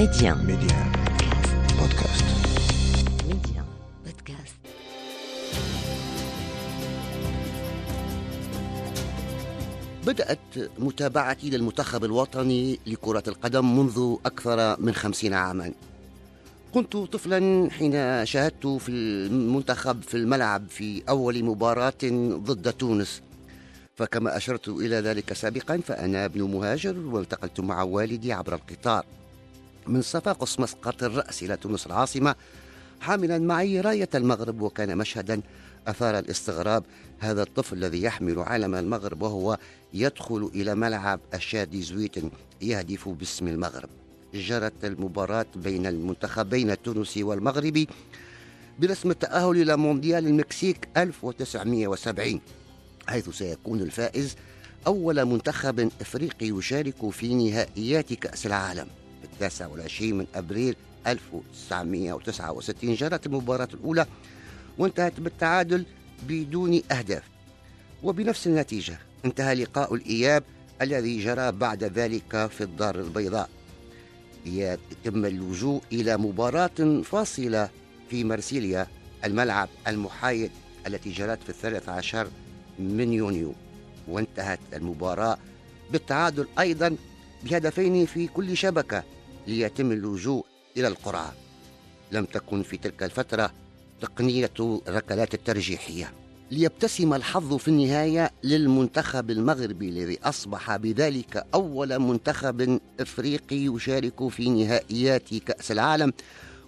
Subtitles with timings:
[0.00, 0.34] Média.
[0.34, 0.78] Média.
[1.76, 2.24] Podcast.
[3.28, 3.62] Média.
[4.04, 4.56] Podcast.
[10.06, 10.38] بدأت
[10.78, 15.72] متابعتي للمنتخب الوطني لكرة القدم منذ أكثر من خمسين عاما
[16.74, 22.02] كنت طفلا حين شاهدت في المنتخب في الملعب في أول مباراة
[22.36, 23.22] ضد تونس
[23.96, 29.04] فكما أشرت إلى ذلك سابقا فأنا ابن مهاجر والتقيت مع والدي عبر القطار
[29.86, 32.34] من صفاقس مسقط الرأس إلى تونس العاصمة
[33.00, 35.40] حاملا معي راية المغرب وكان مشهدا.
[35.86, 36.84] أثار الاستغراب
[37.18, 39.58] هذا الطفل الذي يحمل علم المغرب وهو
[39.94, 42.30] يدخل إلى ملعب الشادي زويتن
[42.60, 43.88] يهدف باسم المغرب.
[44.34, 47.88] جرت المباراة بين المنتخبين التونسي والمغربي
[48.78, 52.40] برسم التأهل إلى مونديال المكسيك 1970
[53.08, 54.36] حيث سيكون الفائز
[54.86, 58.86] أول منتخب إفريقي يشارك في نهائيات كأس العالم.
[59.40, 60.76] التاسع والعشرين من أبريل
[61.06, 64.06] 1969 جرت المباراة الأولى
[64.78, 65.84] وانتهت بالتعادل
[66.28, 67.22] بدون أهداف.
[68.02, 70.44] وبنفس النتيجة انتهى لقاء الإياب
[70.82, 73.48] الذي جرى بعد ذلك في الدار البيضاء.
[74.46, 77.68] يتم اللجوء إلى مباراة فاصلة
[78.10, 78.86] في مرسيليا
[79.24, 80.50] الملعب المحايد
[80.86, 82.28] التي جرت في الثالث عشر
[82.78, 83.54] من يونيو.
[84.08, 85.38] وانتهت المباراة
[85.92, 86.96] بالتعادل أيضا
[87.44, 89.02] بهدفين في كل شبكة
[89.46, 90.44] ليتم اللجوء
[90.76, 91.32] إلى القرعة
[92.12, 93.52] لم تكن في تلك الفترة
[94.00, 94.50] تقنية
[94.88, 96.12] الركلات الترجيحية.
[96.50, 105.34] ليبتسم الحظ في النهاية للمنتخب المغربي الذي أصبح بذلك أول منتخب إفريقي يشارك في نهائيات
[105.34, 106.12] كأس العالم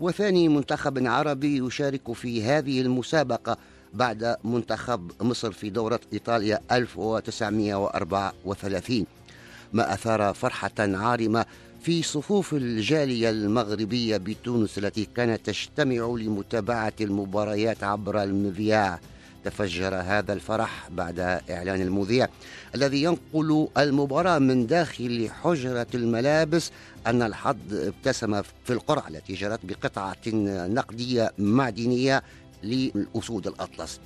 [0.00, 3.56] وثاني منتخب عربي يشارك في هذه المسابقة
[3.94, 9.06] بعد منتخب مصر في دورة إيطاليا 1934
[9.72, 11.46] ما أثار فرحة عارمة
[11.82, 19.00] في صفوف الجالية المغربية بتونس التي كانت تجتمع لمتابعة المباريات عبر المذياع
[19.44, 21.20] تفجر هذا الفرح بعد
[21.50, 22.28] إعلان المذيع
[22.74, 26.70] الذي ينقل المباراة من داخل حجرة الملابس
[27.06, 30.16] أن الحظ ابتسم في القرعة التي جرت بقطعة
[30.68, 32.22] نقدية معدنية
[32.62, 34.00] للأسود الأطلس.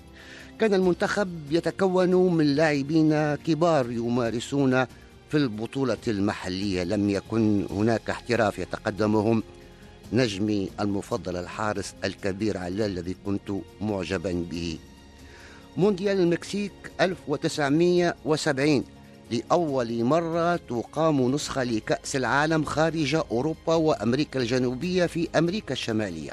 [0.61, 4.87] كان المنتخب يتكون من لاعبين كبار يمارسون
[5.33, 9.43] في البطولة المحلية لم يكن هناك احتراف يتقدمهم
[10.13, 14.79] نجمي المفضل الحارس الكبير علال الذي كنت معجبا به.
[15.77, 18.85] مونديال المكسيك 1970
[19.31, 26.33] لأول مرة تقام نسخة لكأس العالم خارج أوروبا وأمريكا الجنوبية في أمريكا الشمالية.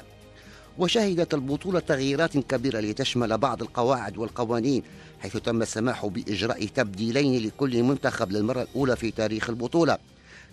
[0.80, 4.84] وشهدت البطولة تغييرات كبيرة لتشمل بعض القواعد والقوانين
[5.20, 9.98] حيث تم السماح بإجراء تبديلين لكل منتخب للمرة الأولى في تاريخ البطولة.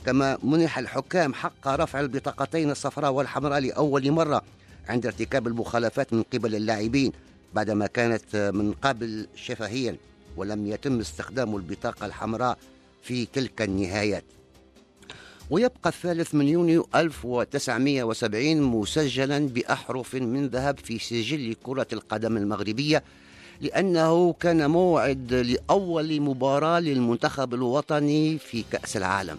[0.06, 4.42] كما منح الحكام حق رفع البطاقتين الصفراء والحمراء لأول مرة
[4.88, 7.12] عند ارتكاب المخالفات من قبل اللاعبين
[7.54, 9.96] بعدما كانت من قبل شفهيا
[10.36, 12.58] ولم يتم استخدام البطاقة الحمراء
[13.02, 14.24] في تلك النهايات.
[15.50, 23.02] ويبقى الثالث من يونيو 1970 مسجلا بأحرف من ذهب في سجل كرة القدم المغربية
[23.60, 29.38] لأنه كان موعد لأول مباراة للمنتخب الوطني في كأس العالم.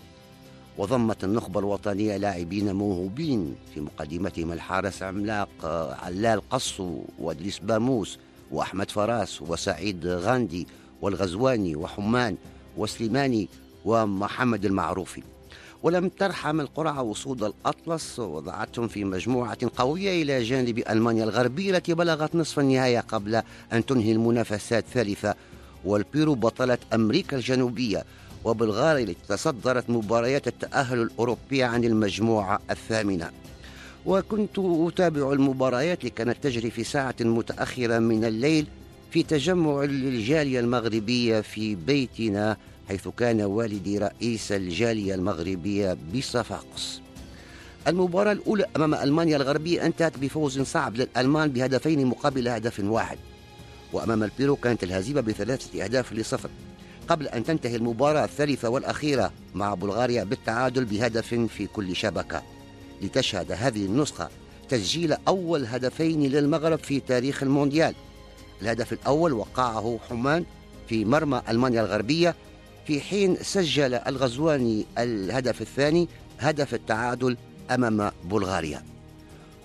[0.78, 5.50] وضمت النخبة الوطنية لاعبين موهوبين في مقدمتهم الحارس عملاق
[6.04, 8.20] علال قصو وإدريس باموس
[8.52, 10.68] وأحمد فراس وسعيد غاندي
[11.02, 12.38] والغزواني وحمان
[12.78, 13.50] وسليماني
[13.86, 15.24] ومحمد المعروفي.
[15.84, 22.36] ولم ترحم القرعة وصول الأطلس وضعتهم في مجموعة قوية إلى جانب ألمانيا الغربية التي بلغت
[22.36, 23.42] نصف النهاية قبل
[23.74, 25.36] أن تنهي المنافسات ثالثة
[25.86, 28.04] والبيرو بطلة أمريكا الجنوبية
[28.46, 33.32] وبلغاريا التي تصدرت مباريات التأهل الأوروبية عن المجموعة الثامنة.
[34.06, 38.68] وكنت أتابع المباريات اللي كانت تجري في ساعة متأخرة من الليل
[39.12, 42.58] في تجمع الجالية المغربية في بيتنا
[42.88, 47.02] حيث كان والدي رئيس الجالية المغربية بصفاقس.
[47.88, 53.18] المباراة الأولى أمام ألمانيا الغربية انتهت بفوز صعب للألمان بهدفين مقابل هدف واحد.
[53.94, 56.50] وأمام البيرو كانت الهزيمة بثلاثة أهداف لصفر.
[57.08, 62.42] قبل أن تنتهي المباراة الثالثة والأخيرة مع بلغاريا بالتعادل بهدف في كل شبكة.
[63.02, 64.30] لتشهد هذه النسخة
[64.70, 67.96] تسجيل أول هدفين للمغرب في تاريخ المونديال.
[68.62, 70.46] الهدف الأول وقعه حمان
[70.90, 72.36] في مرمى ألمانيا الغربية
[72.88, 76.08] في حين سجل الغزواني الهدف الثاني
[76.40, 77.38] هدف التعادل
[77.72, 78.84] أمام بلغاريا.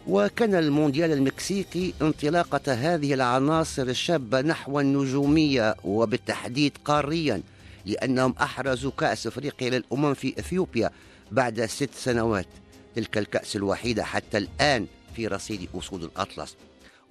[0.09, 7.43] وكان المونديال المكسيكي انطلاقة هذه العناصر الشابة نحو النجومية وبالتحديد قاريا
[7.87, 10.91] لأنهم أحرزوا كأس أفريقيا للأمم في إثيوبيا
[11.33, 12.47] بعد ست سنوات
[12.97, 14.87] تلك الكأس الوحيدة حتى الآن
[15.17, 16.57] في رصيد أسود الأطلس.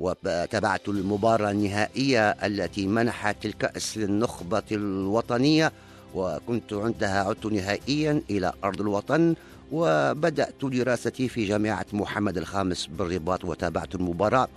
[0.01, 5.71] وتابعت المباراة النهائية التي منحت الكأس للنخبة الوطنية
[6.15, 9.35] وكنت عندها عدت نهائيا إلى أرض الوطن
[9.71, 14.47] وبدأت دراستي في جامعة محمد الخامس بالرباط وتابعت المباراة.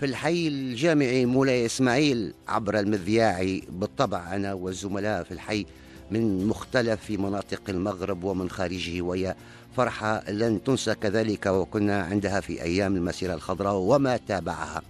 [0.00, 5.66] في الحي الجامعي مولاي إسماعيل عبر المذياع بالطبع أنا والزملاء في الحي
[6.10, 9.34] من مختلف مناطق المغرب ومن خارجه وهي
[9.76, 14.82] فرحة لن تنسى كذلك وكنا عندها في أيام المسيرة الخضراء وما تابعها.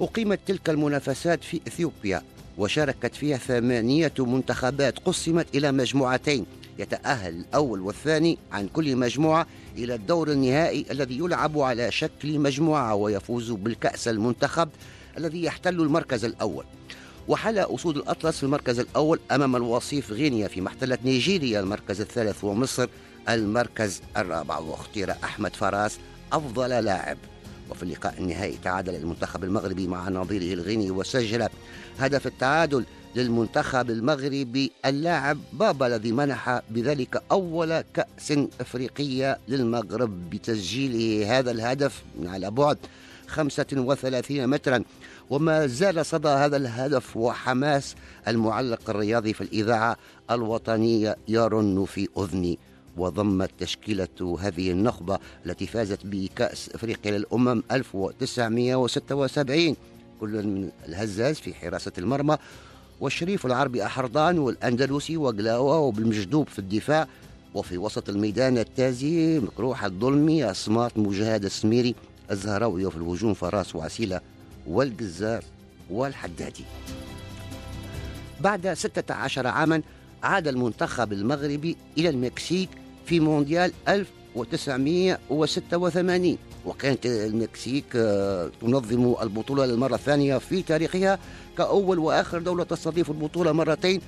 [0.00, 2.22] أقيمت تلك المنافسات في إثيوبيا
[2.58, 6.46] وشاركت فيها ثمانية منتخبات قسمت إلى مجموعتين
[6.78, 9.46] يتأهل الأول والثاني عن كل مجموعة
[9.76, 14.68] إلى الدور النهائي الذي يلعب على شكل مجموعة ويفوز بالكأس المنتخب
[15.18, 16.64] الذي يحتل المركز الأول.
[17.30, 22.88] وحل أسود الأطلس في المركز الأول أمام الوصيف غينيا في محتلة نيجيريا المركز الثالث ومصر
[23.28, 24.58] المركز الرابع.
[24.58, 25.98] واختير أحمد فراس
[26.32, 27.18] أفضل لاعب.
[27.70, 31.48] وفي اللقاء النهائي تعادل المنتخب المغربي مع نظيره الغيني وسجل
[31.98, 32.84] هدف التعادل
[33.14, 41.38] للمنتخب المغربي اللاعب بابا الذي منح بذلك أول كأس إفريقية للمغرب بتسجيله.
[41.38, 42.78] هذا الهدف على بعد
[43.30, 44.84] 35 مترا.
[45.30, 47.94] وما زال صدى هذا الهدف وحماس
[48.28, 49.96] المعلق الرياضي في الإذاعة
[50.30, 52.58] الوطنية يرن في أذني.
[52.96, 59.76] وضمت تشكيلة هذه النخبة التي فازت بكأس أفريقيا للأمم 1976
[60.20, 62.36] كل من الهزاز في حراسة المرمى.
[63.00, 67.06] والشريف العربي أحرضان والأندلسي وقلاوة وبالمجدوب في الدفاع.
[67.54, 71.94] وفي وسط الميدان التازي مكروح الظلمي أصمات مجاهد السميري.
[72.30, 74.20] الزهراوي وفي الهجوم فراس وعسيلة
[74.66, 75.44] والجزار
[75.90, 76.64] والحدادي.
[78.40, 79.82] بعد 16 عاما
[80.22, 82.68] عاد المنتخب المغربي إلى المكسيك
[83.06, 91.18] في مونديال 1986 وكانت المكسيك آه، تنظم البطولة للمرة الثانية في تاريخها
[91.58, 94.00] كأول وآخر دولة تستضيف البطولة مرتين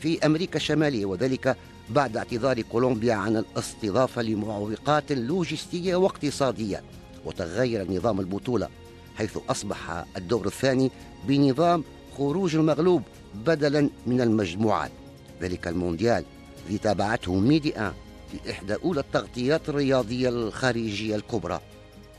[0.00, 1.56] في أمريكا الشمالية وذلك
[1.90, 6.82] بعد اعتذار كولومبيا عن الاستضافة لمعوقات لوجستية واقتصادية.
[7.24, 8.68] وتغير نظام البطولة
[9.16, 10.90] حيث أصبح الدور الثاني
[11.28, 11.84] بنظام
[12.16, 13.02] خروج المغلوب
[13.34, 14.90] بدلا من المجموعات.
[15.42, 16.24] ذلك المونديال
[16.66, 17.94] الذي تابعته ميديا
[18.32, 21.60] في إحدى أولى التغطيات الرياضية الخارجية الكبرى.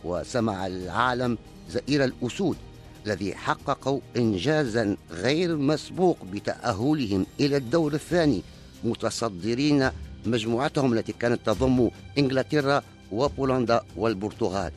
[0.03, 1.37] وسمع العالم
[1.69, 2.57] زئير الأسود
[3.05, 8.41] الذي حققوا إنجازا غير مسبوق بتأهلهم إلى الدور الثاني
[8.83, 9.89] متصدرين
[10.25, 14.71] مجموعتهم التي كانت تضم إنجلترا وبولندا والبرتغال.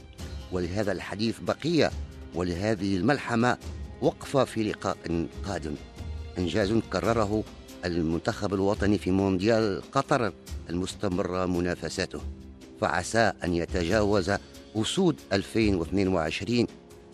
[0.54, 1.90] ولهذا الحديث بقية
[2.34, 3.58] ولهذه الملحمة
[4.00, 5.74] وقفة في لقاء قادم.
[6.38, 7.44] إنجاز كرره
[7.84, 10.32] المنتخب الوطني في مونديال قطر
[10.70, 12.20] المستمرة منافساته.
[12.80, 14.32] فعسى أن يتجاوز
[14.76, 16.66] أسود 2022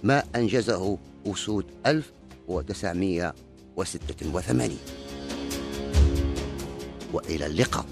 [0.03, 4.79] ما أنجزه أسود 1986
[7.13, 7.87] وإلى اللقاء.